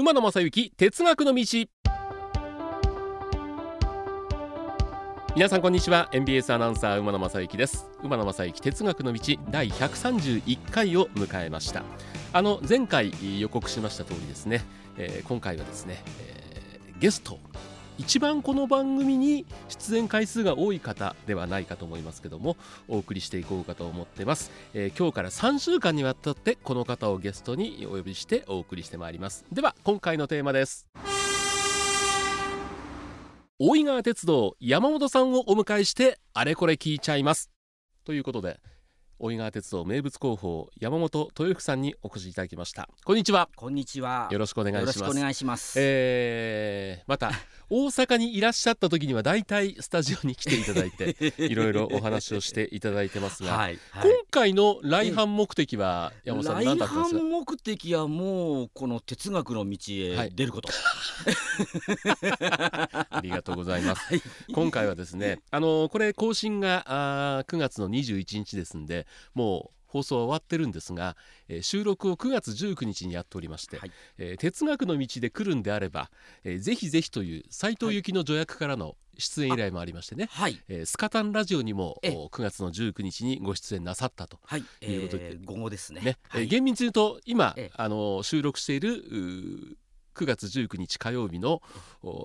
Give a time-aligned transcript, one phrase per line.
[0.00, 1.44] 馬野正幸哲学の道。
[5.36, 6.08] 皆さんこんにちは。
[6.10, 7.86] NBS アナウンサー馬野正幸です。
[8.02, 11.82] 馬野正幸哲学の道第131回を迎えました。
[12.32, 14.64] あの前回予告しました通りですね、
[14.96, 17.38] えー、今回はですね、えー、ゲスト
[18.00, 22.56] 一番この番組に出演回数が多い方ではないかと思いますけども
[22.88, 29.44] お送りしていこうかと思ってます、えー、今日から3週間にわたってこの方をゲストにお呼びしてお送りしてまいります。
[29.52, 30.86] では今回のテーマです。
[33.58, 37.50] 大井川鉄道山本さんをお迎えしてあれこれ聞いちゃいます。
[38.06, 38.60] ということで
[39.22, 42.88] 大井川鉄道名物広報山本豊福さんにお越しいただきました。
[43.04, 43.50] こんにちは。
[43.54, 44.28] こんにちは。
[44.30, 44.98] よろしくお願いします。
[44.98, 47.30] よろしくお願いします、えー、また
[47.68, 57.18] 大阪にいらっしゃった時には大体スタジオに来ていただいて いろいろお話をしていただいてますが、はいはい、今回の来阪目的は山本さん何だったんですか？
[57.18, 64.22] 来阪目的はもうこの哲学の道へ出ること、はい、ありがとうございます、はい、
[64.52, 71.16] 今回はですね あのこれ更新があ9月の21日ですんでもう放送は終わってるんですが、
[71.48, 76.10] えー、収録を9月19日にやっておりまして、はい、えー、哲学の道で来るんであれば、
[76.44, 84.38] えー、ぜひぜひという斉藤由紀の助役からの出演依頼もありましてね、はい、えー、スカタンラジオにも9月の19日にご出演なさったと
[84.82, 84.96] い。
[84.96, 86.00] うことで、はいえー、午後ですね。
[86.00, 89.76] ね、はい、えー、厳密に言うと今、あの収録している
[90.14, 91.62] 9月19日火曜日の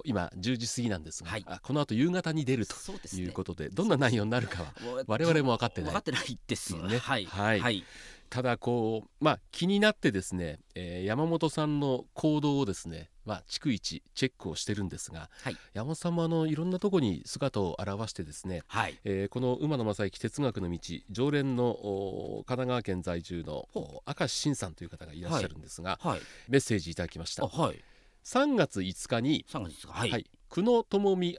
[0.04, 2.76] 今10時過ぎなんですが、はい、この後夕方に出ると
[3.16, 4.74] いうことで、ね、どんな内容になるかは
[5.08, 5.90] 我々も分かってない。
[5.92, 6.98] 分かってないですよね。
[6.98, 7.84] はい、はい、はい。
[8.30, 26.19] ただこう、まあ、気になってですね、えー、山本さんの行動をですね、まあ、逐一チェックをしてるんですが、はい、山本さんもあのいろんなところに姿を現してですね、はい、えー、この馬野正幸哲学の道常連の神奈川県在住の明石慎さんという方がいらっしゃるんですが、はい、
[26.50, 27.47] メッセージいただきました。
[27.47, 27.84] はい。
[28.24, 31.38] 3月5日に3月5日、はい、はい、久野智美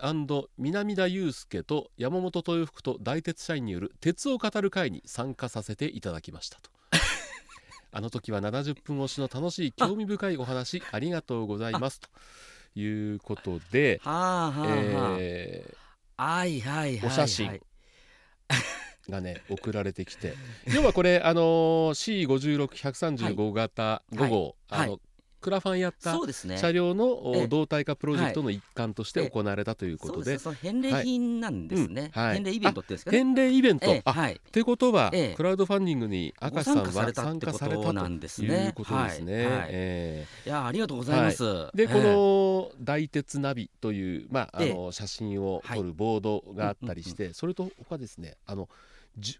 [0.59, 6.71] 南田祐介と山本豊福と大鉄社員による鉄を語る会に参加させていただきましたと
[7.97, 11.99] あの時は70分押しの楽しい興味深いお話ありがとうございます。
[11.99, 12.09] と
[12.79, 15.17] いうことで、はあはあ。
[15.19, 17.59] えー、はいはいはい、お写真
[19.09, 20.35] がね送られてきて。
[20.75, 25.01] 要はこれあのー、C56135 型5号、はい、あの、はい
[25.47, 26.19] クラファンやった
[26.59, 32.35] 車両の動体化プロジェクトの一環として行われたということで、返礼品なんですね、はい。
[32.35, 33.19] 返礼イベントってですかね。
[33.19, 37.85] 返礼イベント、えはい、ってことは、クラウドファンディングに明石さんは参加されたと
[38.43, 39.69] いうことですね。
[39.69, 41.45] えいやありがとうございます。
[41.75, 48.69] でこの大鉄ナビというまああの写真を撮るボードがあったりして、それと他ですねあの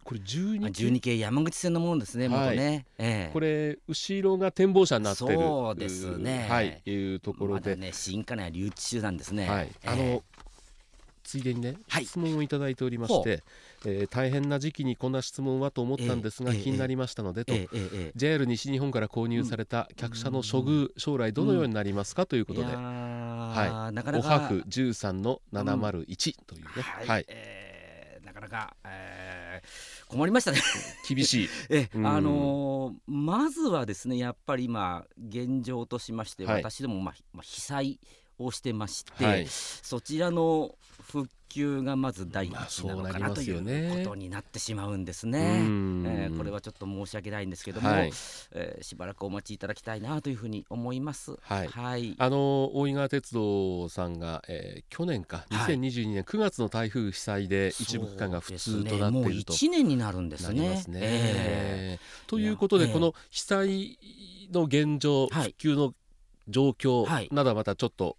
[0.05, 5.35] これ12系 ,12 系山口線のものですね、はい、ね、えー、これ後ろが展望車になってる。
[5.35, 6.47] そうですね。
[6.49, 10.23] はいいうところで、ま、ね新家内流通なんですね、はい、えー、あの
[11.27, 13.43] ついでにね、はい、質問をいただいておりまして、
[13.85, 24.29] えー、大変な時期にこんな質問はと思ったんですが、えー、気になりましたので、と、えー、JR 西日本から購入された客車の処遇、将来どのようになりますかということで、はい、なかなか。
[24.29, 27.66] おはく13の701というね、はい、はい、えー、な
[28.37, 30.61] かなか、えー困りましたね。
[31.09, 31.49] 厳しい。
[31.69, 38.01] え、あのー、まずはですねやっぱり今現状としまして、はい、私ども、まあ、被災
[38.39, 45.61] をしてまして、はい、そちらの復旧がまず第一なのかなということになってしまうんですね。
[45.61, 48.13] えー、これはちょっと申し訳ないんですけども、はい、
[48.53, 51.37] えー、しばらくお待ちいただきたいなというふうに思います。
[51.41, 51.69] はい。
[51.69, 60.77] はい、あの大井川鉄道さんが、えー、去年か2022年9月の台風被災で一部区間が普通となっていると、ね、1年になるんですね。
[60.77, 61.01] すね。
[61.03, 63.99] えー、ということで、この被災
[64.53, 65.95] の現状、復旧の
[66.49, 68.17] 状況などはまたちょっと、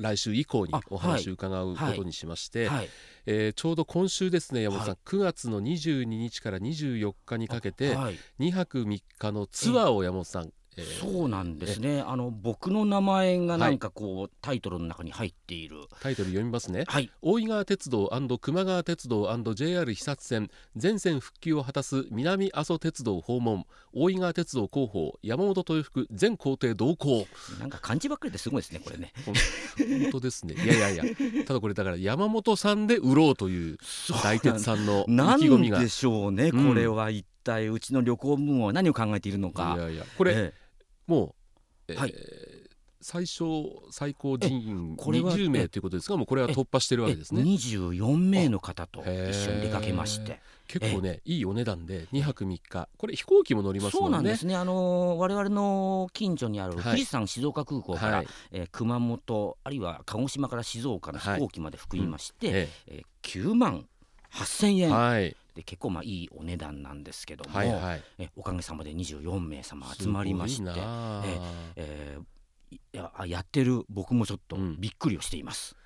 [0.00, 2.78] 来週以降にお話を伺うことにしまして、はい。
[2.78, 2.88] はい、
[3.26, 7.96] えー、ちょうど今週ですね山本さん、はい、9月の22日から24日にかけて
[8.40, 12.00] 2泊3日のツアーを山本さんえー、そうなんですね。
[12.00, 15.76] あの僕の名前がなんかこう、はい、タイトルの中に入っている。
[16.00, 18.10] タイトル読みますね、はい、大井川鉄道
[18.40, 27.26] 熊川鉄道 JR 肥薩線全線復旧を果たす南阿蘇鉄道訪問大井川鉄道広報山本豊福全工程同行。
[27.60, 29.12] なんか漢字ばっかりですごいですねこれね。
[29.24, 29.34] 本
[30.12, 30.54] 当ですね。
[30.54, 31.04] いやいやいや。
[31.46, 33.78] ただこれだから山本さんで売ろうという
[34.22, 35.78] 大鉄さんの意気込みが。
[35.78, 37.10] でしょうね、これは。
[37.10, 39.74] 一体うちの旅行部門は何を考えているのか。
[39.76, 40.04] いやいや。
[40.16, 40.61] これ、ええ
[41.06, 41.34] も
[41.88, 42.14] う、えー、はい、
[43.02, 47.42] 最小最高人員これは20名ということですがもうこれは突破してるわけですね。
[47.42, 50.40] 24名の方と一緒に出かけまして。
[50.68, 52.88] 結構ねいいお値段で2泊3日。
[52.96, 54.00] これ飛行機も乗りますね。
[54.00, 54.54] そうなんですね。
[54.54, 56.82] あの我々の近所にあるはい。
[56.84, 58.26] 富士山静岡空港から、はい。
[58.52, 63.02] えー熊本あるいは鹿児島から静岡の飛行機まで含みまして、ええ。
[63.22, 63.86] ー9万
[64.32, 68.02] 8000え円、はいで結構まあいいお値段なんですけども、はいはい。
[68.18, 70.70] えおかげさまで24名様集まりまして
[71.26, 71.40] え
[71.76, 72.24] えー
[72.74, 74.80] いややってる僕もちょっとうん。
[74.80, 75.76] びっくりをしています。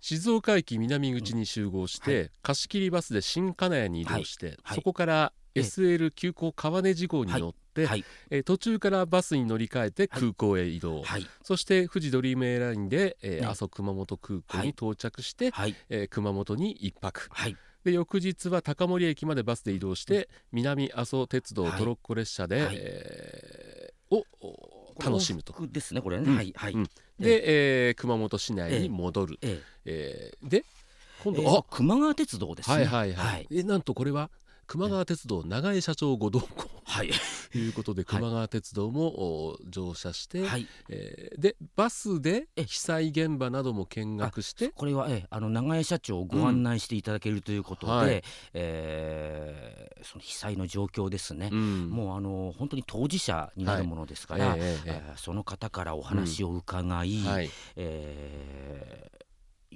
[0.00, 4.76] 静岡駅南口に集合して、は貸切バスで新金谷に移動して、はい。
[4.76, 5.62] そこからええ。
[5.62, 8.04] SL 急行川根事号に乗って、はい。
[8.30, 11.26] えー途中からバスに乗り換えて空港へ移動、はい。
[11.42, 13.46] そして富士ドリームエアラインで、えーね。
[13.46, 15.74] 阿蘇熊本空港はいに到着して、はい。
[15.88, 17.28] えー熊本に1泊。
[17.30, 17.56] はい
[17.88, 21.78] で翌日は高森駅までバスで移動して、南阿蘇鉄道はい。
[21.78, 22.76] トロッコ列車で、はい。
[22.78, 25.54] えーをお楽しむと。
[25.66, 26.36] ですねこれね、うん。
[26.36, 26.84] はいはい、うん。
[27.18, 30.32] で、えー熊本市内に戻る、ええ。
[30.44, 30.64] ーで
[31.22, 32.76] 今度、ええー熊川鉄道ですね。
[32.76, 33.48] はいはいはい、はい。
[33.50, 34.30] えなんとこれは
[34.68, 36.46] 熊川鉄道長江社長ご同行。
[36.84, 37.10] はい。
[37.52, 38.20] と いうことではい。
[38.20, 39.06] 熊川鉄道も
[39.48, 40.66] お乗車して、はい。
[40.90, 47.98] えーでバスでえ被災現場なども見学してこれは、ええ、あの長江社長をご案内していただけるということで、うん。
[47.98, 48.22] はい。
[48.54, 51.90] えーその被災の状況ですね、うん。
[51.90, 55.02] もうあの本当に当事者になるものですから、ええええ。
[55.08, 57.50] えーその方からお話を伺い、はい。
[57.76, 59.17] えー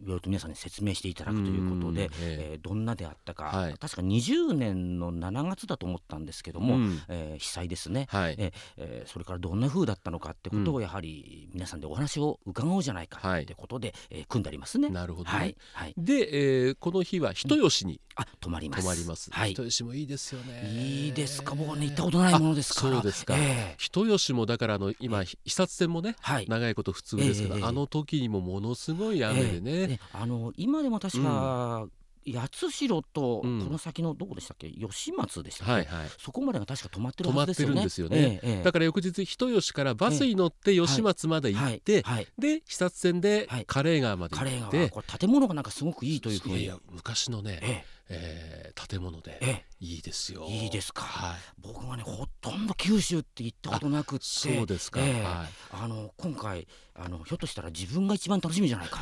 [0.03, 2.51] いろいろと皆さんに説明していただくということで、うんええ。
[2.55, 3.75] えーどんなであったか、はい。
[3.75, 7.01] 確か20年の7月だと思ったんですけども、うん。
[7.09, 8.37] えー被災ですね、はい。
[8.39, 14.89] ええーそれからどんな風だったのかってことをやはり皆さんでお話を伺おうじゃないかはいってことで、えー組んでありますね。
[14.91, 18.83] なるほどね、はい、はい、で、えーこの日は人吉にあ泊まります。
[18.83, 19.53] 泊まります、はい。
[19.53, 20.69] 人吉もいいですよね。
[20.71, 21.55] いいですか。
[21.55, 22.99] 僕はね行ったことないものですから。
[22.99, 23.35] あそうですか。
[23.37, 23.75] ええ。
[23.79, 26.47] 人吉もだからあの今視察船もねはい。
[26.49, 27.61] 長いこと普通ですけど、ええ。
[27.61, 31.87] ええあの時にもものすごい雨でね、ええあの今でも確か、
[32.25, 33.59] 八代とこうん。
[33.69, 36.09] の先のどこでしたっけ、吉松でしたっけ、はいはい。
[36.19, 37.75] そこまでが確か止まってるはずですよね。
[37.75, 38.63] るんですよね、ええええ。
[38.63, 42.29] だから翌日人吉からバスに乗って吉松まで行って、はいはい。
[42.39, 43.65] で視察船ではい。
[43.67, 46.71] カレー川までカレー行って、川これ建物がなんかすごくいいというふうに。
[46.91, 48.73] 昔のね、ええ。
[48.77, 49.65] ー建物でええ。
[49.81, 50.47] いいですよ。
[50.49, 51.03] いいですか？
[51.03, 51.39] はい。
[51.61, 54.25] 僕はねほとんど九州って行ったことなくって。
[54.25, 55.23] そうですか、ええ。
[55.25, 59.01] はい、あの今回あのひょっとしたら自分が一番楽しみじゃないか。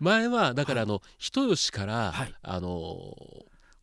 [0.00, 2.34] 前はだからあの、人吉から、はい。
[2.42, 3.16] あの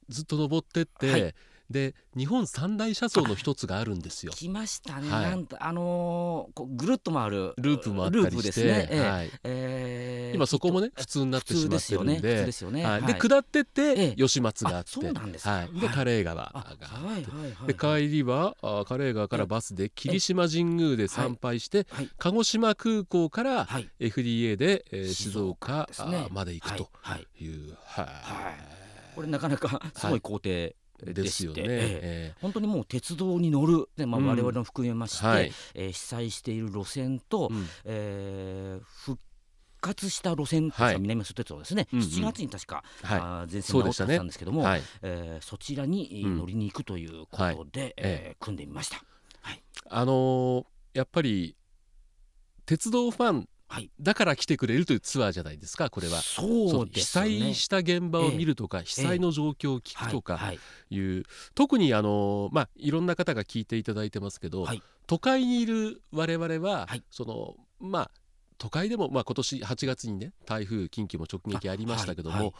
[0.09, 1.35] ずっと登ってって、はい
[1.71, 4.31] で日本三大車窓の一つがあるんですよ。
[4.33, 5.29] 来ましたね、はい。
[5.31, 8.87] なんとあのーこうぐるっと回るループもあったループりして、ですね。
[8.91, 12.85] ええはい、えー今そこもね普通になってしまってるんで通ですよね。
[12.85, 13.19] はい、ではい。
[13.19, 14.15] 下ってってええ。
[14.15, 17.67] 吉松があって、あそうなんではい、ではいカレー川がああって、はいはいはい。
[17.67, 17.73] で
[18.07, 22.09] 帰りはあカレー川からバスで霧島神宮で参拝して、はい。
[22.17, 23.89] 鹿児島空港からはい。
[23.99, 27.27] FDA で、えー静静岡ねあまで行くとはい。
[27.45, 28.05] う、はい。
[28.05, 28.81] はい。
[29.15, 30.49] これなかなかすごい工程
[31.05, 31.61] ですよね。
[31.61, 31.69] ええ。
[31.73, 33.89] え本当にもう鉄道に乗る。
[33.97, 34.27] で、まあ、うん。
[34.27, 35.51] 我々も含めまして、はい。
[35.73, 37.67] えー被災している路線と、えうん。
[37.85, 39.19] えー復
[39.81, 40.99] 活した路線とい。
[40.99, 42.05] 南阿蘇鉄道ですね、うんうん。
[42.05, 43.19] 7月に確か、はい。
[43.19, 44.81] あー前線が直ったんですけどもそ,、はい。
[45.01, 49.03] えーそちらに乗りに行くということで、えー組んでみました。
[49.41, 49.63] はい。
[49.89, 51.55] あのーやっぱり
[52.65, 53.89] 鉄道ファンはい。
[54.01, 56.21] だから来てくれるというツアーじゃないですかこれは。
[56.21, 56.91] そうね。
[57.01, 60.59] 災した現場を見るとか、被災の状況を聞くとかはい
[60.89, 61.19] い。
[61.19, 61.23] う、
[61.55, 64.83] 特にあのまあいろんな方が聞いていただいてますけど、はい。
[65.07, 67.03] 都会にいる我々は、はい。
[67.09, 68.11] そのまあ
[68.57, 72.53] 都会でも、まあ、今年8月にね台風近畿も直撃ありましたけども、はいはい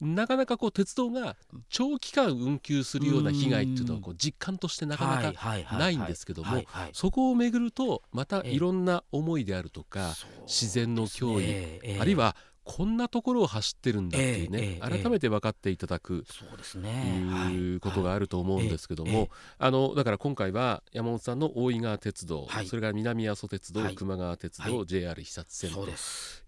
[0.00, 1.36] なかなかこう鉄道が
[1.68, 8.50] 長期間運休するような被害っていうのはこう実感としてなかなかないんですけどもそこを巡るとまたええ。
[8.52, 10.14] いろんな思いであるとか、
[10.46, 17.50] 自然の脅威、あるいはこんなところを走ってるんだっていうね、改めて分かっていただくそうですね。
[17.52, 22.66] いうことがあると思うんですけども、ええあのだから今回は山本さんの大井川鉄道、はい。
[22.66, 23.94] それから南阿蘇鉄道、はい。
[23.94, 24.86] 熊川鉄道、はい。
[24.86, 25.86] JR 視察線と。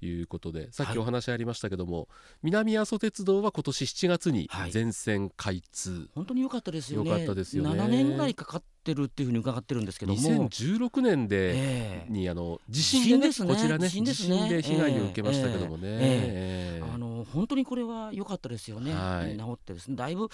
[0.01, 0.97] いうことでさっはい。
[0.97, 2.09] きお話ありましたけども、
[2.43, 4.73] 南阿蘇鉄道は今年7月にはい。
[4.73, 7.11] 全線開通、本当に良かったですよね。
[7.11, 7.71] 良かったですよね。
[7.81, 10.21] 7年ぐらいかかってるっていうふうに伺ってるんですけども。
[10.21, 12.13] 2016年で、ええ。
[12.13, 14.49] にあの地震でねこちらね地震ですね。
[14.49, 16.81] で被害を受けましたけどもね、ええ。
[16.81, 19.37] えあの本当にこれは良かったですよね、はい。
[19.37, 19.97] 治ってですね。
[19.97, 20.29] だいぶ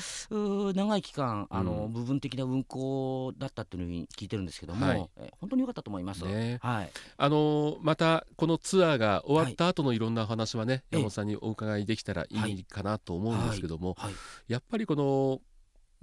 [0.74, 1.92] 長い期間あの、うん。
[1.92, 5.10] 部分的な運行だったっていうふうに聞いてるんですけども、はい。
[5.16, 6.24] え本当に良かったと思います。
[6.24, 6.58] ね。
[6.62, 10.96] はい、あのまたこのツアーが終わった後のいろんなお話はね、ええ。
[10.96, 14.12] 山本さんにお伺いできたらいいかなと思うんですけども、はい、
[14.48, 15.40] やっぱりこの、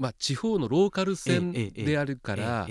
[0.01, 2.67] まあ、地方のローカル線であるから、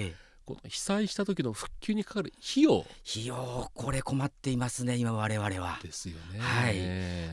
[0.50, 5.78] この被災した時の復旧にかかる費用費用これ困っていますね今我々は。
[5.82, 6.40] ですよね。
[6.40, 6.76] はい。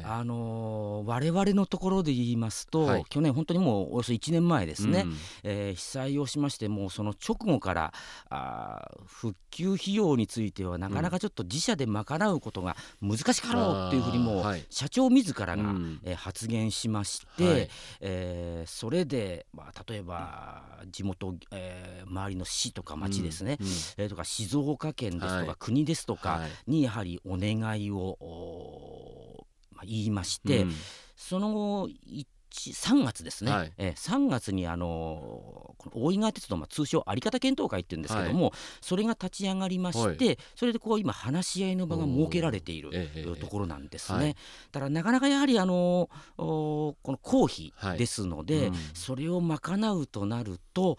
[0.04, 3.06] あのー我々のところで言いますと、はい。
[3.10, 5.16] 去年本当にもうおよそ1年前ですね、うん。
[5.44, 7.94] えー被災をしましてもうその直後から
[8.30, 16.00] あー復旧費用についてはなかなかちょっと自社で賄うことが難しかろうっていうふうにも社長自らが、うん。
[16.04, 17.70] えー発言しまして、はい。
[18.02, 23.58] えーそれで、まあ、例えば地元、えー周りの市とか町ですね、
[23.98, 25.56] えーとか静岡県ですとか、はい。
[25.60, 26.52] 国ですとかはい。
[26.68, 28.18] にやはりお願いを、
[29.72, 30.74] まあ、言いまして、うん。
[31.16, 33.74] その後一3月ですね、はい。
[33.78, 42.92] えー3月にあのー大井川鉄道、まあ、通称有方検討会っていうんですけども、それが立ち上がりまして、それでこう今話し合いの場が設けられている
[43.40, 44.20] ところなんですね。
[44.20, 44.36] はい。
[44.72, 47.98] だからなかなかやはりあのーこの公費はい。
[47.98, 48.74] ですので、うん。
[48.94, 50.98] それを賄うとなると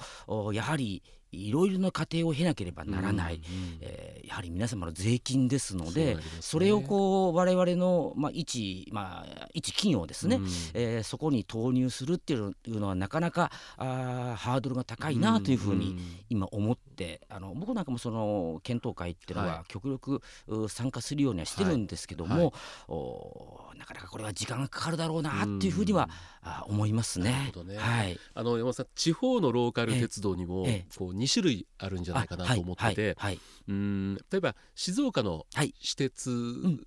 [0.52, 6.20] やはりいろいろな過程を経なければならない、うんうんえーやはり皆様の税金ですのでね。
[6.40, 10.44] それをこう我々の、まあ、一、まあ、一企業ですね、うん。
[10.74, 15.96] えーそこに投入するっていうのはなかなかあーハードルが高いなというふうに
[16.28, 22.44] 今思ってあの僕なんかもその検討会っていうのはは極力う参加するようにはしてるんですけども、はい。
[22.44, 22.52] はい。
[22.88, 26.10] おなかなかこれは時間がかかるだろうなっていうふうには
[26.48, 27.52] あ思いますね。
[27.64, 27.76] ね。
[27.76, 35.74] はい、あの山本さん地方のローカル鉄道にもええこう2種類あるんじゃないかなと思ってて、あはいうん例えば静岡のはい。
[35.80, 36.30] 私鉄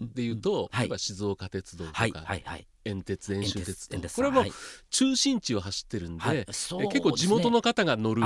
[0.01, 0.83] でいうと、はい。
[0.83, 2.67] 例えば静岡鉄道とか、はいはいはい。
[2.83, 4.51] 遠鉄遠州鉄道これもはい。
[4.89, 8.23] 中心地を走ってるんで、結構地元の方が乗る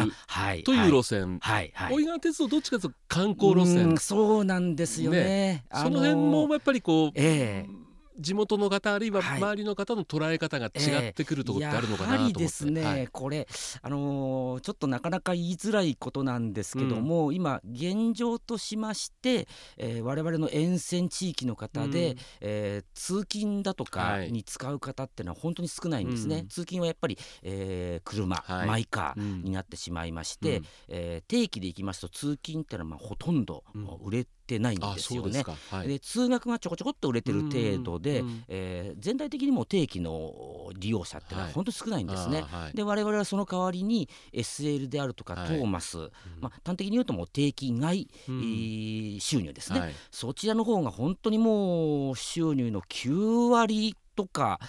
[0.64, 1.94] という路線、はいはい。
[1.94, 5.66] 大井川鉄道どっちかというと観光路う線んそうなんですよね。
[5.74, 7.85] その辺もやっぱりこう、ええ
[8.18, 9.38] 地元の方あるいははい。
[9.38, 13.08] 周りの方の捉え方が違ってくるところってあるのかなと思って、やはりですね、はい。
[13.08, 13.48] これ、
[13.82, 22.18] あのーちょっとなかなか言いづらいことなんですけども、今現状としまして、えー、我々の沿線地域の方で、うん。
[22.42, 24.32] えー通勤だとかはい。
[24.32, 26.48] に使う方っていうのは本当に少ないんですね、うん。
[26.48, 28.68] 通勤はやっぱり、えー車、はい。
[28.68, 29.44] マイカーうん。
[29.44, 30.66] になってしまいまして、うん。
[30.90, 33.86] えー定期で行きますと通勤っていうのはまあほとんどうん。
[34.06, 35.44] 売れてないんあですよね。
[35.72, 41.54] はい、で通学がちょこちょこっと売れてる程度で、えー全体的にも定期の利用者っていうのははい。
[41.54, 42.42] 本当に少ないんですね。
[42.42, 42.76] はい。
[42.76, 45.48] で我々はその代わりに SL であるとかはい。
[45.48, 45.98] トーマス、
[46.40, 48.40] まあ、端的に言うともう定期外、うん。
[48.40, 49.94] えー収入ですね、はい。
[50.12, 54.60] そちらの方が本当にもう収入の9割とか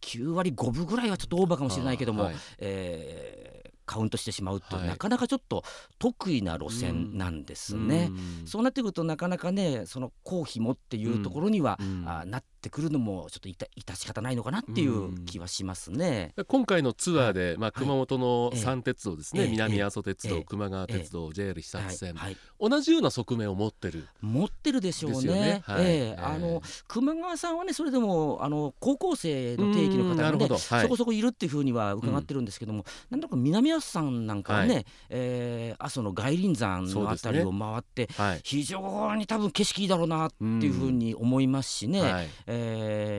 [0.00, 2.36] 9割5分ぐらいはちょっとオーバーかもしれないけども、はい。
[2.58, 3.55] えー
[3.86, 4.88] カウントしてしまうと、はい。
[4.88, 5.64] なかなかちょっと
[5.98, 8.10] 得意な路線なんですね。
[8.40, 8.46] うん。
[8.46, 12.04] そうなってくるとなかなかねその公費もっていうところには、うん。
[12.06, 16.32] あなってくるのもちょっといた致し方ないのかなっていう気はしますね。
[16.46, 19.48] 今回のツアーで、まあ、はい熊本のええ三鉄道ですね、ええ。
[19.50, 20.46] 南阿蘇鉄道、ええ。
[20.48, 22.34] 球磨川鉄道、JR 久津線、はい。
[22.34, 22.70] はい。
[22.70, 24.08] 同じような側面を持ってる。
[24.20, 25.32] 持ってるでしょうね。
[25.32, 25.62] ね。
[25.64, 25.84] はい。
[25.84, 25.96] ええ。
[25.96, 26.20] ええ。
[26.20, 38.40] あの熊川さんはねそれでもあの高校生の定期の方がねそこそこいるっていうふうには伺ってるんですけども、なんだか南阿蘇さんなんかはね、はえー阿蘇の外輪山のあたりを回って、はい。
[38.42, 42.00] 非常に多分景色いいだろうなっていうふうに思いますしね。
[42.00, 42.28] はい。
[42.46, 42.55] えー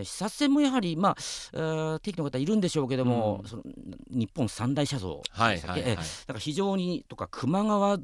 [0.03, 1.15] 視察船もやはり、まあ
[1.53, 3.49] えー定期の方いるんでしょうけども、うん。
[3.49, 3.63] その
[4.09, 5.83] 日本三大車道はいはいはい。
[5.85, 7.99] えーだから非常にとか球磨川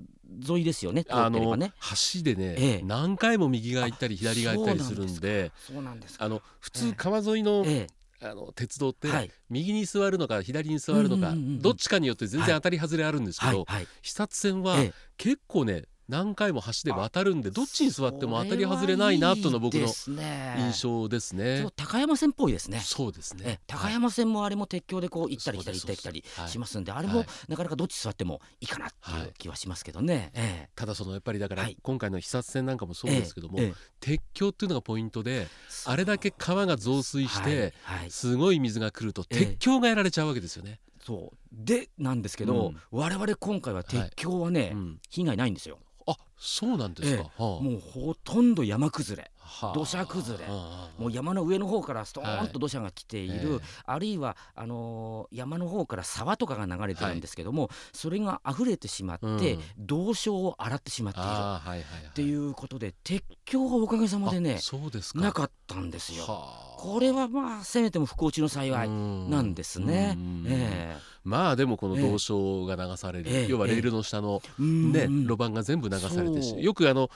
[0.50, 1.40] 沿いですよね通あの。
[1.58, 2.82] 橋でね、ええ。
[2.84, 6.26] 何回も右が行ったり左が行ったりするんでそうなんですか。
[6.26, 6.82] あの普ええ。
[6.90, 7.88] 通川沿いの,、え
[8.22, 9.32] あの鉄道って、えはい。
[9.50, 13.88] 右に座るのか左に座るのか、どっちかによって全然当たり外れあるんですけど、はいはい。
[14.02, 14.94] 視察線はええ。
[15.18, 21.68] 結構ね何回も橋で渡るんでどっちに座っても当たり外れないなとのが僕の印象ですね。
[21.76, 22.82] 高山線っぽいですね。
[22.82, 23.44] そうですね。
[23.46, 23.60] え。
[23.68, 27.28] 高山線もあれも鉄橋でこう行ったり来たり行ったり来たりはいしますんで、あれもはい。
[27.48, 29.28] なかなかどっち座ってもいいかなっていはい。
[29.30, 30.32] う気はしますけどね。
[30.34, 30.70] ええ。
[30.76, 33.60] ただそのやっぱりだからはい今回の視察線なんかもそうですけども、
[34.00, 35.48] 鉄橋っていうのがポイントで
[35.86, 38.00] あれだけ川が増水して、はい。
[38.02, 38.12] はい。
[38.12, 39.40] すごい水が来るとええ。
[39.46, 40.80] 鉄橋がやられちゃうわけですよね。
[41.06, 41.38] そう。
[41.52, 42.78] でなんですけど、うん。
[42.92, 45.00] 我々今回は鉄橋はね、うん。
[45.10, 45.80] 被害ないんですよ。
[46.08, 47.24] あそうなんですか。
[47.38, 49.32] もうほとんど山崩れ。
[49.38, 49.74] はあ。
[49.74, 50.46] 土砂崩れ。
[50.46, 53.60] はあもう山の上の方からストーンと土砂が来ている、ええ。
[53.86, 59.62] あるいはあのー山の方から沢とかが流れてるんですけども、それが溢れてしまって、うん。
[59.78, 61.86] 道礁を洗ってしまっている。
[62.10, 65.22] っていうことで鉄橋はおかげさまでねあそうですか。
[65.22, 66.24] なかったんですよ。
[66.24, 66.74] はあ。
[66.78, 70.16] これはまあせめても不幸中の幸いなんですね。
[70.18, 72.12] うんえまあでもこのええ。
[72.12, 73.48] 道礁が流される、ええ。
[73.48, 77.10] 要はレールの下のね、うん路盤が全部流されてそうしよくあの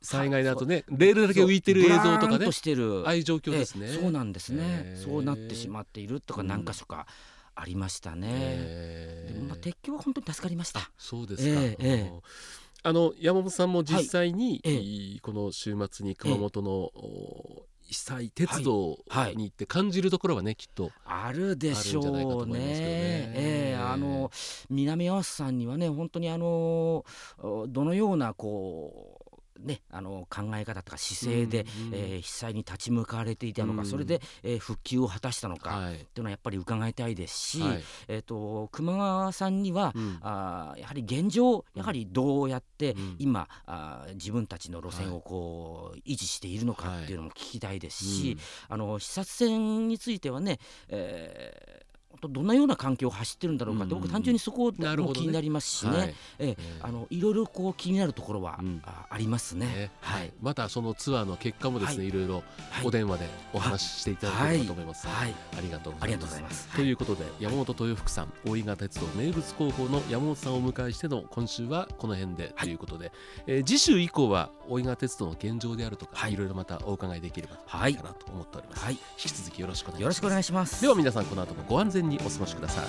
[0.00, 3.86] 災害だとねレールだけ浮いてる映像とかねああいう状況ですね。
[3.86, 6.46] ええそうなんですね、そうなってしまっているとかうん。
[6.48, 7.06] 何箇所か
[7.54, 10.90] ありましたね、ええでもまあ鉄橋は本当に助かりました。
[10.96, 11.60] そうですか。
[11.60, 12.12] ええええ。
[12.84, 19.36] あの山本さんも実際に、この週末に熊本の、お被災鉄道はい。
[19.36, 22.08] に行って感じるところはねきっとあるでしょうね。
[22.10, 22.62] 思いますけどね。
[22.64, 24.30] ええあの
[24.70, 27.04] 南アワスさんにはね本当にあの
[27.68, 29.21] どのようなこう
[29.62, 31.94] ねあの考え方とか姿勢で、うんうん。
[31.94, 35.94] えー被災に立ち向かわれていたのか、うんそれで、えー復旧を果たしたのか、はい。
[35.94, 37.82] っていうのはやっぱり伺いたいですし、はい。
[38.08, 40.18] えっ、と熊川さんには、うん。
[40.22, 43.16] あーやはり現状やはりどうやってうん。
[43.18, 48.36] 今、あー自分たちの路線をこう、維持しているのかっていうのも聞きたいですし、
[48.68, 56.14] あの視察船についてはね、えーどんなような環境を走ってるんだろうかって、僕単純にそこも気になりますしね、はい。
[56.38, 58.82] ええあのいろいろこう気になるところは、うん。
[58.84, 59.66] あありますね。
[59.66, 59.90] ね。
[60.00, 62.08] はい、またそのツアーの結果もですね、はい。
[62.08, 62.34] い、ろいろ
[62.70, 62.86] はい。
[62.86, 66.34] お電話でお話ししていただければと思います、はい、ありがとうございます。
[66.34, 66.68] といます。
[66.76, 73.12] ということで山本豊福さん大井川鉄道名物広報の山本さんをお迎えしての今週はこの辺でということで、
[73.46, 76.32] えー次週以降は大井川鉄道の現状であるとか、はい。
[76.32, 80.02] い、ろいろまたお伺いできればはいかなと思っております、はい、引き続きよろしくお願いします。
[80.02, 80.82] よろしくお願いします。
[80.82, 82.84] では皆さんこの後もご安全にお過ごしください。